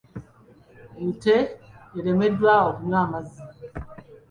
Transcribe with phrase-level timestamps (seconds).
[1.01, 1.35] Ente
[1.97, 3.41] eremereddwa okunywa amazzi.